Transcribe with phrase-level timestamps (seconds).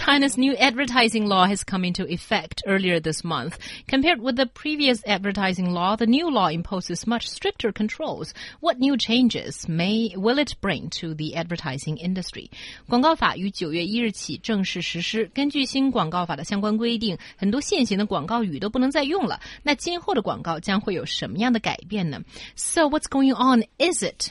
[0.00, 3.56] China's new advertising law has come into effect earlier this month.
[3.88, 8.34] Compared with the previous advertising law, the new law imposes much stricter controls.
[8.60, 12.50] What new changes may will it bring to the advertising industry?
[12.88, 15.30] 广告法于九月一日起正式实施。
[15.32, 19.40] 根据新广告法的相关规定，很多现行的广告语都不能再用了。
[19.62, 22.20] 那今后的广告将会有什么样的改变呢？
[22.54, 23.64] So what's going on?
[23.78, 24.30] Is it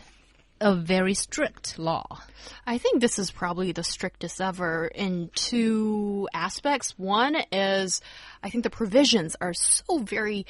[0.61, 2.21] a very strict law?
[2.67, 6.99] I think this is probably the strictest ever in two aspects.
[6.99, 8.01] One is
[8.43, 10.47] I think the provisions are so very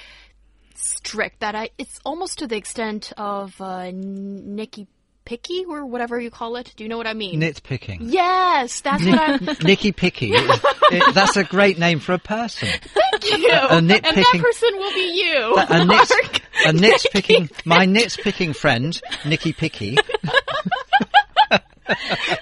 [0.74, 4.86] strict that I, it's almost to the extent of uh, Nicky
[5.26, 6.72] Picky or whatever you call it.
[6.76, 7.40] Do you know what I mean?
[7.40, 7.98] Nitpicking.
[8.00, 9.56] Yes, that's what I'm.
[9.62, 10.32] Nicky Picky.
[10.32, 10.60] It-
[10.92, 12.68] it- that's a great name for a person.
[12.80, 13.48] Thank you.
[13.52, 15.54] a and that nitpicking- person will be you.
[15.56, 15.86] A, nit,
[16.22, 16.39] Mark.
[16.66, 19.96] A nitpicking, my nitpicking friend, Nicky Picky.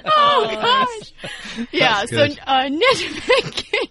[0.07, 1.69] oh gosh.
[1.73, 3.91] Yeah, so uh, nitpicking.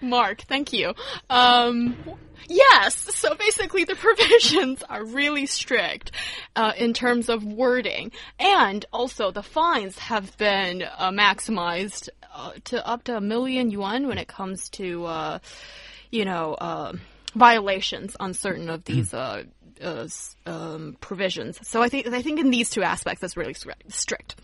[0.00, 0.94] Mark, thank you.
[1.28, 1.96] Um,
[2.48, 6.12] yes, so basically the provisions are really strict
[6.54, 12.86] uh, in terms of wording, and also the fines have been uh, maximized uh, to
[12.86, 15.38] up to a million yuan when it comes to, uh,
[16.10, 16.92] you know, uh,
[17.36, 19.12] violations on certain of these.
[19.14, 19.44] Uh,
[19.82, 20.08] uh,
[20.46, 21.58] um, provisions.
[21.68, 23.54] So I think I think in these two aspects, that's really
[23.88, 24.36] strict.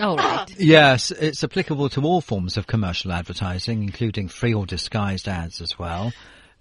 [0.00, 0.46] All right.
[0.58, 5.78] Yes, it's applicable to all forms of commercial advertising, including free or disguised ads as
[5.78, 6.12] well.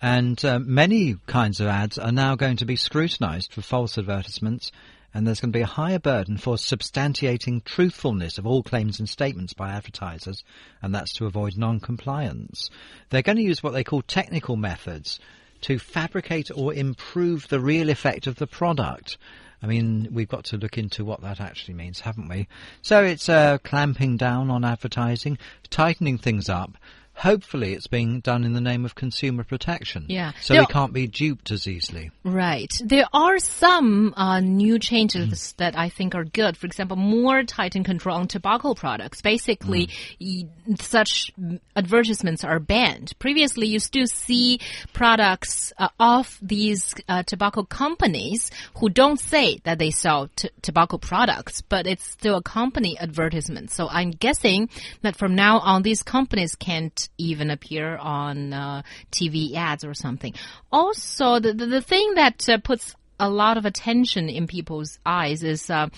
[0.02, 4.72] And uh, many kinds of ads are now going to be scrutinized for false advertisements,
[5.14, 9.10] and there's going to be a higher burden for substantiating truthfulness of all claims and
[9.10, 10.44] statements by advertisers,
[10.82, 12.70] and that's to avoid non-compliance.
[13.10, 15.20] They're going to use what they call technical methods
[15.62, 19.18] to fabricate or improve the real effect of the product.
[19.62, 22.48] I mean, we've got to look into what that actually means, haven't we?
[22.82, 25.38] So it's uh, clamping down on advertising,
[25.70, 26.78] tightening things up.
[27.20, 30.06] Hopefully, it's being done in the name of consumer protection.
[30.08, 30.32] Yeah.
[30.42, 32.12] So There- we can't be duped as easily.
[32.24, 32.72] Right.
[32.84, 34.82] There are some uh, new Mm.
[34.82, 36.56] changes that I think are good.
[36.56, 39.22] For example, more tightened control on tobacco products.
[39.22, 39.90] Basically,
[40.22, 40.82] Mm.
[40.82, 41.32] such
[41.76, 43.12] advertisements are banned.
[43.20, 44.60] Previously, you still see
[44.94, 50.98] products uh, of these uh, tobacco companies who don't say that they sell t- tobacco
[50.98, 53.72] products, but it's still a company advertisement.
[53.72, 54.70] So I'm guessing
[55.02, 58.82] that from now on, these companies can't even appear on uh,
[59.12, 60.34] TV ads or something.
[60.72, 65.44] Also, the, the, the thing that uh, puts a lot of attention in people's eyes
[65.44, 65.90] is uh,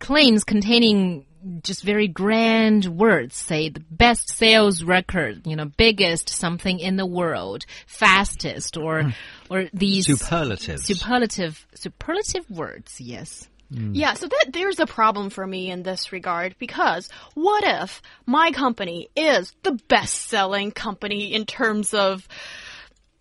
[0.00, 1.24] claims containing
[1.62, 7.06] just very grand words, say the best sales record, you know, biggest something in the
[7.06, 9.12] world, fastest, or
[9.50, 10.84] or these Superlatives.
[10.84, 13.00] superlative superlative words.
[13.00, 13.48] Yes.
[13.72, 13.92] Mm.
[13.94, 18.52] Yeah, so that there's a problem for me in this regard because what if my
[18.52, 22.28] company is the best-selling company in terms of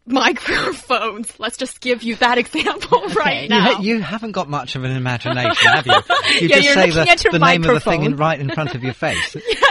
[0.06, 1.40] microphones?
[1.40, 3.74] Let's just give you that example right You, now.
[3.76, 5.94] ha- you haven't got much of an imagination, have you?
[6.42, 8.84] You Yeah, just say the, the name of the thing in, right in front of
[8.84, 9.36] your face.
[9.48, 9.62] yes.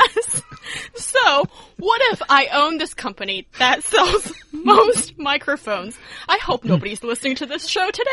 [0.94, 1.44] So,
[1.78, 5.96] what if I own this company that sells most microphones?
[6.28, 8.10] I hope nobody's listening to this show today.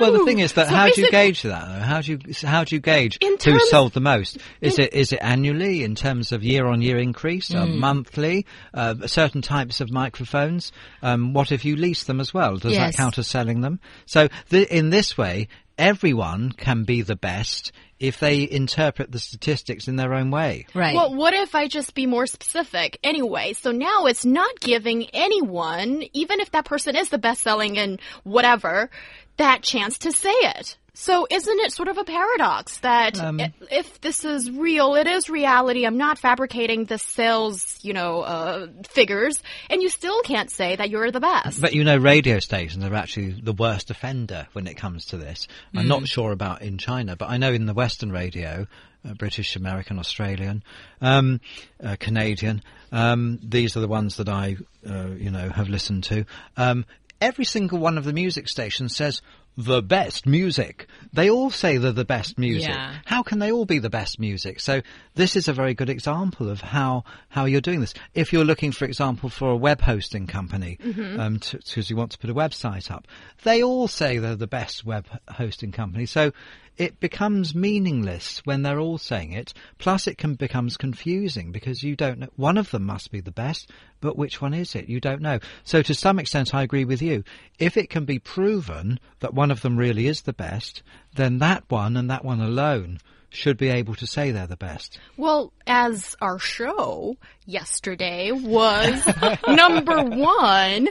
[0.00, 1.66] Well, the thing is that So how do you gauge that?
[1.66, 1.80] Though?
[1.84, 4.38] How do you how do you gauge who sold the most?
[4.60, 9.06] Is it is it annually in terms of year on year increase, uh, monthly, uh,
[9.06, 10.72] certain types of microphones?
[11.02, 12.56] Um, what if you lease them as well?
[12.56, 12.96] Does Yes.
[12.96, 13.80] that count as selling them?
[14.06, 17.72] So th- in this way, everyone can be the best
[18.06, 20.66] if they interpret the statistics in their own way.
[20.74, 20.94] Right.
[20.94, 22.98] Well, what if I just be more specific?
[23.02, 27.78] Anyway, so now it's not giving anyone, even if that person is the best selling
[27.78, 28.90] and whatever,
[29.38, 30.76] that chance to say it.
[30.96, 35.28] So isn't it sort of a paradox that i- if this is real, it is
[35.28, 40.76] reality, I'm not fabricating the sales, you know, uh, figures, and you still can't say
[40.76, 41.60] that you're the best.
[41.60, 45.48] But you know, radio stations are actually the worst offender when it comes to this.
[45.74, 48.66] I'm not sure about in China, but I know in the Western radio,
[49.04, 50.62] uh, British, American, Australian,
[51.00, 51.40] um,
[51.82, 52.62] uh, Canadian,
[52.92, 54.56] um, these are the ones that I,
[54.88, 56.24] uh, you know, have listened to.
[56.56, 56.86] Um,
[57.20, 59.22] every single one of the music stations says
[59.56, 60.86] the best music.
[61.12, 62.70] They all say they're the best music.
[62.70, 62.94] Yeah.
[63.04, 64.60] How can they all be the best music?
[64.60, 64.82] So
[65.14, 67.94] this is a very good example of how how you're doing this.
[68.14, 70.78] If you're looking, for example, for a web hosting company,
[71.18, 73.06] um, because you want to put a website up,
[73.44, 76.06] they all say they're the best web hosting company.
[76.06, 76.32] So
[76.76, 79.54] it becomes meaningless when they're all saying it.
[79.78, 82.28] Plus, it can becomes confusing because you don't know.
[82.36, 83.70] One of them must be the best,
[84.00, 84.88] but which one is it?
[84.88, 85.38] You don't know.
[85.62, 87.22] So, to some extent, I agree with you.
[87.58, 90.82] If it can be proven that one of them really is the best,
[91.14, 92.98] then that one and that one alone
[93.34, 94.98] should be able to say they're the best.
[95.16, 99.06] Well, as our show yesterday was
[99.48, 100.88] number one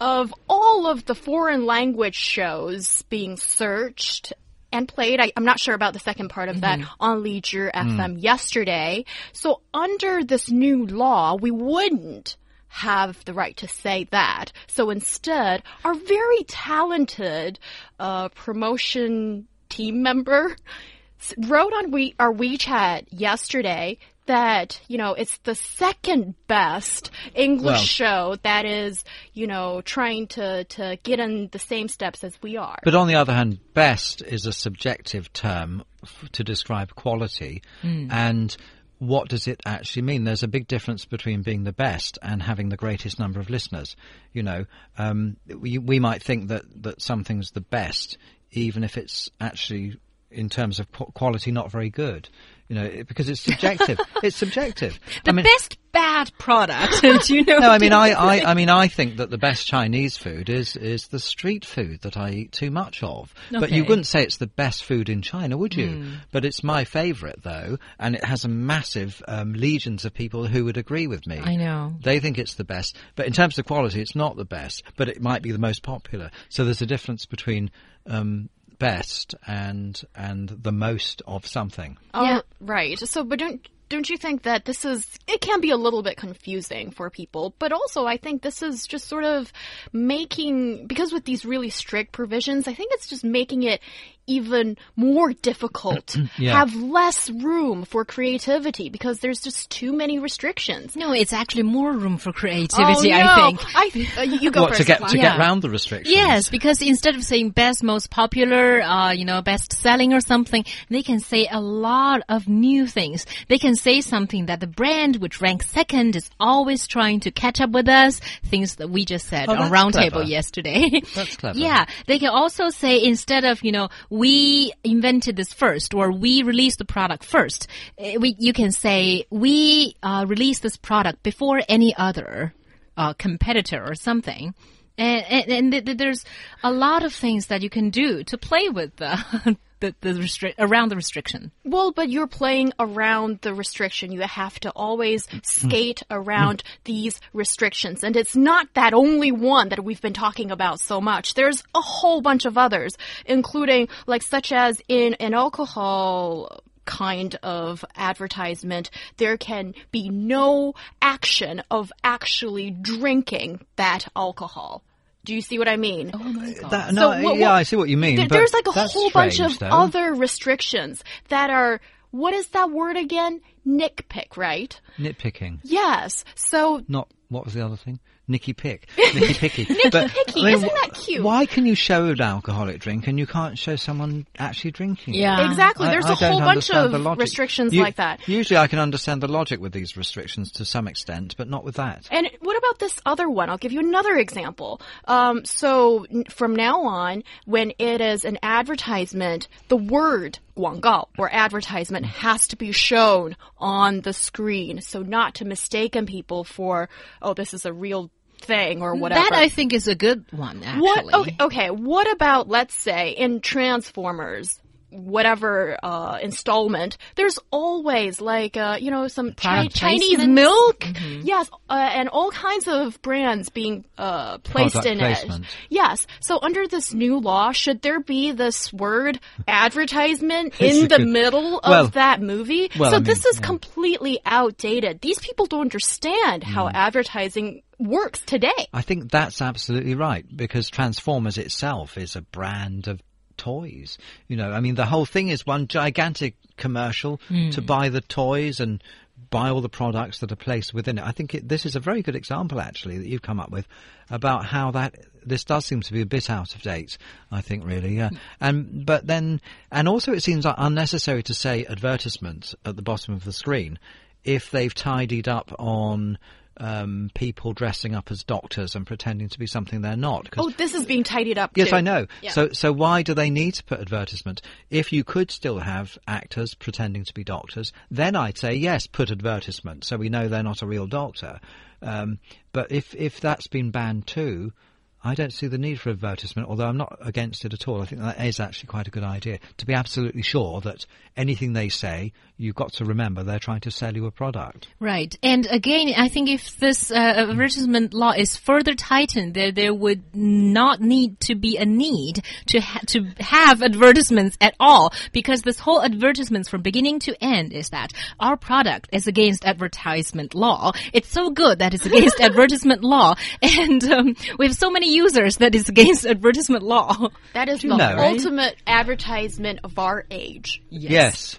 [0.00, 4.32] of all of the foreign language shows being searched
[4.70, 5.20] and played.
[5.20, 6.92] I, I'm not sure about the second part of that mm-hmm.
[7.00, 7.72] on Lizhi mm.
[7.72, 9.04] FM yesterday.
[9.32, 12.36] So under this new law, we wouldn't
[12.68, 14.52] have the right to say that.
[14.66, 17.58] So instead, our very talented
[17.98, 20.56] uh, promotion team member
[21.46, 27.82] wrote on we our WeChat yesterday that you know it's the second best English Well-
[27.82, 32.56] show that is you know trying to to get in the same steps as we
[32.56, 32.78] are.
[32.84, 37.62] But on the other hand, best is a subjective term f- to describe quality.
[37.82, 38.54] And
[38.98, 40.24] what does it actually mean?
[40.24, 43.96] There's a big difference between being the best and having the greatest number of listeners.
[44.32, 44.66] You know,
[44.96, 48.18] um, we, we might think that, that something's the best,
[48.50, 49.98] even if it's actually,
[50.30, 52.28] in terms of quality, not very good.
[52.68, 53.98] You know, because it's subjective.
[54.22, 54.98] it's subjective.
[55.24, 57.00] The I mean, best bad product.
[57.26, 57.58] Do you know?
[57.58, 60.76] no, I mean, I, I, I mean, I think that the best Chinese food is
[60.76, 63.34] is the street food that I eat too much of.
[63.50, 66.04] But you wouldn't say it's the best food in China, would you?
[66.32, 70.64] But it's my favourite, though, and it has a massive um, legions of people who
[70.64, 71.38] would agree with me.
[71.38, 71.94] I know.
[72.02, 74.82] They think it's the best, but in terms of quality, it's not the best.
[74.96, 76.30] But it might be the most popular.
[76.48, 77.70] So there's a difference between
[78.06, 78.48] um,
[78.78, 81.98] best and and the most of something.
[82.14, 82.40] Oh, Yeah.
[82.60, 82.98] right.
[82.98, 86.16] So, but don't don't you think that this is it can be a little bit
[86.16, 89.52] confusing for people, but also I think this is just sort of
[89.92, 93.80] making because with these really strict provisions, I think it's just making it
[94.28, 96.52] even more difficult, Yeah.
[96.58, 100.94] have less room for creativity because there's just too many restrictions.
[100.94, 103.12] No, it's actually more room for creativity.
[103.12, 103.26] oh, no.
[103.26, 103.76] I think.
[103.76, 104.80] I th- uh, you you go what first.
[104.82, 105.10] to get Lan.
[105.10, 105.30] to Yeah.
[105.36, 106.14] get round the restrictions?
[106.14, 110.64] Yes, because instead of saying best, most popular, uh, you know, best selling or something,
[110.90, 113.26] they can say a lot of new things.
[113.48, 117.60] They can say something that the brand which ranks second is always trying to catch
[117.60, 118.20] up with us.
[118.44, 121.02] Things that we just said Oh, on that's Roundtable yesterday.
[121.14, 121.58] That's clever.
[121.68, 126.42] Yeah, they can also say instead of you know we invented this first or we
[126.42, 131.60] released the product first, eh, we you can say we uh, released this product before
[131.68, 132.52] any other
[132.96, 134.54] uh, competitor or something.
[134.96, 136.24] And, and, and th- th- there's
[136.64, 140.54] a lot of things that you can do to play with the, the, the restri-
[140.58, 141.52] around the restriction.
[141.64, 144.12] Well, but you're playing around the restriction.
[144.12, 145.38] You have to always hmm.
[145.42, 146.14] skate hmm.
[146.14, 148.02] around these restrictions.
[148.02, 151.34] And it's not that only one that we've been talking about so much.
[151.34, 152.96] There's a whole bunch of others,
[153.26, 161.62] including like such as in an alcohol kind of advertisement, there can be no action
[161.70, 164.82] of actually drinking that alcohol.
[165.28, 166.10] Do you see what I mean?
[166.14, 166.70] Oh my uh, god!
[166.70, 168.16] That, no, So what- yeah, what- I see what you mean.
[168.16, 169.66] There- but there's like a that's whole bunch of though.
[169.66, 171.82] other restrictions that are
[172.12, 173.42] what is that word again?
[173.66, 174.80] Nitpick, right?
[174.98, 175.58] nitpicking.
[175.64, 176.24] Yes.
[176.34, 178.00] So Not what was the other thing?
[178.28, 179.62] Nicky Pick, Nicky Picky.
[179.64, 181.22] Nicky Picky, isn't that cute?
[181.24, 185.14] Why can you show an alcoholic drink and you can't show someone actually drinking?
[185.14, 185.18] it?
[185.18, 185.48] Yeah.
[185.50, 188.20] exactly, I- there's I a whole bunch of restrictions You- like that.
[188.28, 191.76] Usually, I can understand the logic with these restrictions to some extent, but not with
[191.76, 192.06] that.
[192.10, 193.48] And what about this other one?
[193.50, 194.80] I'll give you another example.
[195.06, 202.04] Um, so from now on, when it is an advertisement, the word 广告 or advertisement
[202.04, 204.80] has to be shown on the screen.
[204.80, 206.88] So not to mistaken people for,
[207.22, 209.20] oh, this is a real thing or whatever.
[209.20, 210.62] That I think is a good one.
[210.62, 211.14] Actually, What?
[211.14, 211.70] Okay, okay.
[211.70, 216.98] What about let's say in Transformers, whatever uh, installment?
[217.16, 220.84] There's always like uh, you know some chi Chinese milk,
[221.28, 225.44] yes, uh, and all kinds of brands being uh, placed Product in placement.
[225.44, 225.50] it.
[225.68, 226.06] Yes.
[226.20, 231.58] So under this new law, should there be this word advertisement in the good- middle
[231.58, 232.70] of Well- that movie?
[232.78, 233.46] well, so I mean, this is yeah.
[233.46, 235.00] completely outdated.
[235.00, 236.44] These people don't understand Mm.
[236.44, 238.66] how advertising works today.
[238.72, 243.00] I think that's absolutely right because Transformers itself is a brand of
[243.36, 243.98] toys.
[244.26, 247.20] You know, I mean, the whole thing is one gigantic commercial
[247.52, 248.82] to buy the toys and
[249.30, 251.04] buy all the products that are placed within it.
[251.04, 253.66] I think it, this is a very good example, actually, that you've come up with
[254.10, 254.94] about how that
[255.24, 256.96] this does seem to be a bit out of date.
[257.30, 258.08] I think, really, yeah.
[258.08, 258.16] Hmm.
[258.40, 263.24] And but then, and also, it seems unnecessary to say advertisement at the bottom of
[263.24, 263.78] the screen
[264.24, 266.18] if they've tidied up on
[266.58, 270.28] um, people dressing up as doctors and pretending to be something they're not.
[270.36, 271.52] Oh, this is being tidied up.
[271.56, 271.76] Yes, too.
[271.76, 272.06] I know.
[272.20, 272.30] Yeah.
[272.30, 274.42] So, so why do they need to put advertisement?
[274.70, 279.10] If you could still have actors pretending to be doctors, then I'd say yes, put
[279.10, 281.40] advertisement, so we know they're not a real doctor.
[281.80, 282.18] Um,
[282.52, 284.52] but if if that's been banned too,
[285.02, 286.48] I don't see the need for advertisement.
[286.48, 287.82] Although I'm not against it at all.
[287.82, 290.86] I think that is actually quite a good idea to be absolutely sure that
[291.16, 294.68] anything they say, you've got to remember they're trying to sell you a product.
[294.80, 295.16] Right.
[295.22, 300.02] And again, I think if this uh, advertisement law is further tightened, there there would
[300.14, 305.58] not need to be a need to ha to have advertisements at all because this
[305.58, 310.72] whole advertisements from beginning to end is that our product is against advertisement law.
[310.92, 315.36] It's so good that it's against advertisement law, and um, we have so many users
[315.38, 317.08] that is against advertisement law.
[317.34, 318.12] That is you the know, right?
[318.12, 320.62] ultimate advertisement of our age.
[320.70, 321.36] Yes.